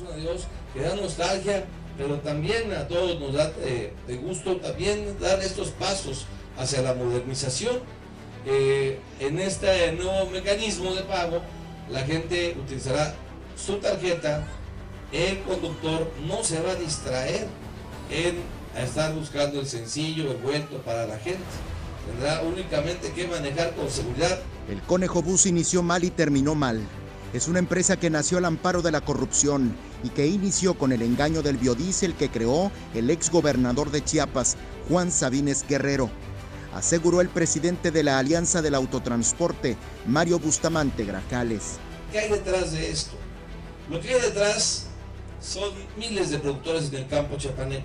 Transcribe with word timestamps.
un 0.00 0.08
adiós 0.12 0.46
que 0.72 0.80
da 0.80 0.94
nostalgia, 0.94 1.64
pero 1.96 2.18
también 2.18 2.72
a 2.72 2.86
todos 2.86 3.18
nos 3.20 3.32
da 3.34 3.52
eh, 3.60 3.92
de 4.06 4.16
gusto 4.16 4.56
también 4.56 5.18
dar 5.20 5.40
estos 5.40 5.68
pasos 5.70 6.26
hacia 6.56 6.82
la 6.82 6.94
modernización. 6.94 7.80
Eh, 8.46 8.98
en 9.20 9.38
este 9.38 9.92
nuevo 9.92 10.30
mecanismo 10.30 10.94
de 10.94 11.02
pago, 11.02 11.42
la 11.90 12.00
gente 12.04 12.56
utilizará 12.58 13.14
su 13.56 13.76
tarjeta, 13.78 14.46
el 15.12 15.40
conductor 15.40 16.10
no 16.26 16.44
se 16.44 16.60
va 16.60 16.72
a 16.72 16.74
distraer 16.76 17.46
en 18.10 18.36
estar 18.80 19.12
buscando 19.14 19.60
el 19.60 19.66
sencillo, 19.66 20.30
el 20.30 20.36
vuelto 20.38 20.78
para 20.78 21.06
la 21.06 21.18
gente. 21.18 21.42
Tendrá 22.06 22.42
únicamente 22.42 23.10
que 23.12 23.26
manejar 23.26 23.74
con 23.74 23.90
seguridad. 23.90 24.38
El 24.70 24.80
Conejo 24.82 25.22
Bus 25.22 25.46
inició 25.46 25.82
mal 25.82 26.04
y 26.04 26.10
terminó 26.10 26.54
mal. 26.54 26.80
Es 27.34 27.46
una 27.46 27.58
empresa 27.58 27.98
que 27.98 28.08
nació 28.08 28.38
al 28.38 28.46
amparo 28.46 28.80
de 28.80 28.90
la 28.90 29.02
corrupción 29.02 29.76
y 30.02 30.08
que 30.08 30.26
inició 30.26 30.78
con 30.78 30.92
el 30.92 31.02
engaño 31.02 31.42
del 31.42 31.58
biodiesel 31.58 32.14
que 32.14 32.30
creó 32.30 32.72
el 32.94 33.10
ex 33.10 33.30
gobernador 33.30 33.90
de 33.90 34.02
Chiapas, 34.02 34.56
Juan 34.88 35.12
Sabines 35.12 35.66
Guerrero. 35.68 36.10
Aseguró 36.74 37.20
el 37.20 37.28
presidente 37.28 37.90
de 37.90 38.02
la 38.02 38.18
Alianza 38.18 38.62
del 38.62 38.74
Autotransporte, 38.74 39.76
Mario 40.06 40.38
Bustamante 40.38 41.04
Grajales. 41.04 41.76
¿Qué 42.12 42.18
hay 42.20 42.30
detrás 42.30 42.72
de 42.72 42.90
esto? 42.90 43.16
Lo 43.90 44.00
que 44.00 44.14
hay 44.14 44.20
detrás 44.22 44.86
son 45.40 45.70
miles 45.98 46.30
de 46.30 46.38
productores 46.38 46.88
en 46.88 46.94
el 46.96 47.08
campo 47.08 47.36
chapaneco. 47.36 47.84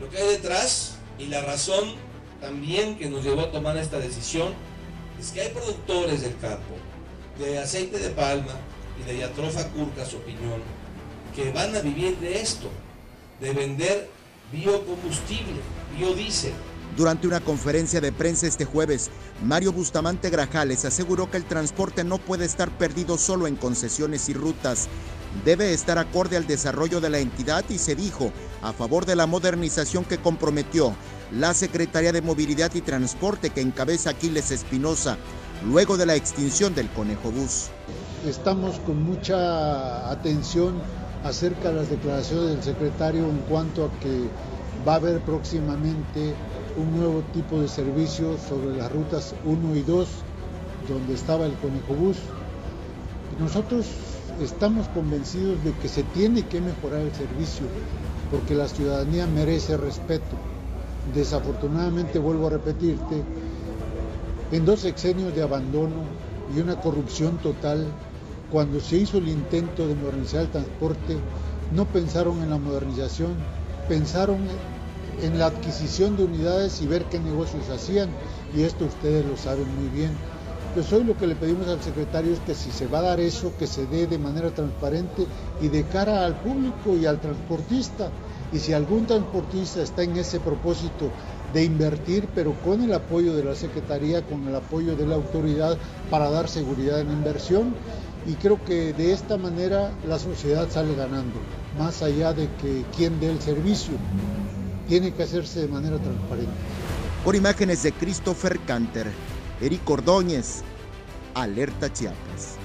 Lo 0.00 0.08
que 0.08 0.18
hay 0.18 0.28
detrás 0.28 0.94
y 1.18 1.26
la 1.26 1.42
razón 1.42 1.94
también 2.40 2.98
que 2.98 3.10
nos 3.10 3.24
llevó 3.24 3.42
a 3.42 3.50
tomar 3.50 3.76
esta 3.76 3.98
decisión 3.98 4.52
es 5.18 5.32
que 5.32 5.40
hay 5.40 5.48
productores 5.50 6.22
del 6.22 6.36
campo, 6.38 6.74
de 7.38 7.58
aceite 7.58 7.98
de 7.98 8.10
palma 8.10 8.52
y 9.00 9.10
de 9.10 9.18
yatrofa 9.18 9.68
curca, 9.68 10.04
su 10.04 10.16
opinión, 10.18 10.62
que 11.34 11.50
van 11.52 11.74
a 11.74 11.80
vivir 11.80 12.16
de 12.18 12.40
esto, 12.40 12.68
de 13.40 13.52
vender 13.52 14.10
biocombustible, 14.52 15.60
biodiesel. 15.96 16.52
Durante 16.96 17.26
una 17.26 17.40
conferencia 17.40 18.00
de 18.00 18.12
prensa 18.12 18.46
este 18.46 18.64
jueves, 18.64 19.10
Mario 19.42 19.72
Bustamante 19.72 20.30
Grajales 20.30 20.84
aseguró 20.84 21.28
que 21.28 21.38
el 21.38 21.44
transporte 21.44 22.04
no 22.04 22.18
puede 22.18 22.44
estar 22.44 22.70
perdido 22.70 23.18
solo 23.18 23.48
en 23.48 23.56
concesiones 23.56 24.28
y 24.28 24.34
rutas. 24.34 24.88
Debe 25.44 25.72
estar 25.72 25.98
acorde 25.98 26.36
al 26.36 26.46
desarrollo 26.46 27.00
de 27.00 27.10
la 27.10 27.18
entidad 27.18 27.64
y 27.68 27.78
se 27.78 27.96
dijo 27.96 28.30
a 28.62 28.72
favor 28.72 29.06
de 29.06 29.16
la 29.16 29.26
modernización 29.26 30.04
que 30.04 30.18
comprometió 30.18 30.94
la 31.32 31.52
Secretaría 31.52 32.12
de 32.12 32.22
Movilidad 32.22 32.72
y 32.74 32.80
Transporte 32.80 33.50
que 33.50 33.60
encabeza 33.60 34.10
Aquiles 34.10 34.52
Espinosa, 34.52 35.18
luego 35.62 35.96
de 35.96 36.06
la 36.06 36.14
extinción 36.14 36.74
del 36.74 36.88
Conejo 36.90 37.30
Bus. 37.30 37.68
Estamos 38.26 38.78
con 38.80 39.02
mucha 39.02 40.10
atención 40.10 40.74
acerca 41.24 41.70
de 41.70 41.76
las 41.76 41.90
declaraciones 41.90 42.50
del 42.50 42.62
secretario 42.62 43.24
en 43.24 43.38
cuanto 43.48 43.86
a 43.86 43.90
que 44.00 44.28
va 44.86 44.94
a 44.94 44.96
haber 44.96 45.20
próximamente 45.20 46.34
un 46.76 46.96
nuevo 46.98 47.22
tipo 47.32 47.60
de 47.60 47.68
servicio 47.68 48.36
sobre 48.48 48.76
las 48.76 48.90
rutas 48.92 49.34
1 49.44 49.76
y 49.76 49.82
2, 49.82 50.08
donde 50.88 51.14
estaba 51.14 51.46
el 51.46 51.54
Conejo 51.54 51.94
Bus. 51.94 52.16
Nosotros 53.38 53.86
estamos 54.42 54.88
convencidos 54.88 55.62
de 55.64 55.72
que 55.72 55.88
se 55.88 56.02
tiene 56.02 56.42
que 56.42 56.60
mejorar 56.60 57.00
el 57.00 57.12
servicio, 57.12 57.66
porque 58.30 58.54
la 58.54 58.68
ciudadanía 58.68 59.26
merece 59.26 59.76
respeto. 59.76 60.36
Desafortunadamente, 61.14 62.18
vuelvo 62.18 62.48
a 62.48 62.50
repetirte, 62.50 63.22
en 64.50 64.64
dos 64.64 64.80
sexenios 64.80 65.34
de 65.34 65.42
abandono 65.42 66.04
y 66.54 66.60
una 66.60 66.80
corrupción 66.80 67.38
total, 67.38 67.86
cuando 68.50 68.80
se 68.80 68.96
hizo 68.96 69.18
el 69.18 69.28
intento 69.28 69.88
de 69.88 69.94
modernizar 69.94 70.42
el 70.42 70.50
transporte, 70.50 71.16
no 71.72 71.86
pensaron 71.86 72.42
en 72.42 72.50
la 72.50 72.58
modernización, 72.58 73.34
pensaron 73.88 74.38
en 75.22 75.38
la 75.38 75.46
adquisición 75.46 76.16
de 76.16 76.24
unidades 76.24 76.80
y 76.82 76.86
ver 76.86 77.04
qué 77.06 77.18
negocios 77.18 77.68
hacían, 77.70 78.10
y 78.54 78.62
esto 78.62 78.84
ustedes 78.84 79.24
lo 79.26 79.36
saben 79.36 79.66
muy 79.76 79.88
bien. 79.88 80.12
Pues 80.74 80.92
hoy 80.92 81.04
lo 81.04 81.16
que 81.16 81.28
le 81.28 81.36
pedimos 81.36 81.68
al 81.68 81.80
secretario 81.80 82.32
es 82.32 82.40
que 82.40 82.54
si 82.54 82.72
se 82.72 82.88
va 82.88 82.98
a 82.98 83.02
dar 83.02 83.20
eso, 83.20 83.52
que 83.56 83.68
se 83.68 83.86
dé 83.86 84.08
de 84.08 84.18
manera 84.18 84.50
transparente 84.50 85.24
y 85.60 85.68
de 85.68 85.84
cara 85.84 86.24
al 86.26 86.34
público 86.34 86.96
y 86.96 87.06
al 87.06 87.20
transportista. 87.20 88.10
Y 88.52 88.58
si 88.58 88.72
algún 88.72 89.06
transportista 89.06 89.82
está 89.82 90.02
en 90.02 90.16
ese 90.16 90.40
propósito 90.40 91.10
de 91.54 91.64
invertir, 91.64 92.28
pero 92.34 92.52
con 92.62 92.82
el 92.82 92.92
apoyo 92.92 93.34
de 93.34 93.44
la 93.44 93.54
Secretaría, 93.54 94.22
con 94.22 94.46
el 94.46 94.54
apoyo 94.56 94.96
de 94.96 95.06
la 95.06 95.14
autoridad 95.14 95.78
para 96.10 96.28
dar 96.28 96.48
seguridad 96.48 97.00
en 97.00 97.10
inversión, 97.10 97.74
y 98.26 98.32
creo 98.34 98.62
que 98.64 98.92
de 98.92 99.12
esta 99.12 99.36
manera 99.36 99.92
la 100.06 100.18
sociedad 100.18 100.68
sale 100.68 100.94
ganando, 100.94 101.38
más 101.78 102.02
allá 102.02 102.32
de 102.32 102.48
que 102.60 102.84
quien 102.96 103.20
dé 103.20 103.30
el 103.30 103.40
servicio 103.40 103.94
tiene 104.88 105.12
que 105.12 105.22
hacerse 105.22 105.60
de 105.60 105.68
manera 105.68 105.98
transparente. 105.98 106.52
Por 107.24 107.36
imágenes 107.36 107.82
de 107.82 107.92
Christopher 107.92 108.58
Canter, 108.66 109.06
Eric 109.60 109.88
Ordóñez, 109.88 110.62
Alerta 111.34 111.92
Chiapas. 111.92 112.63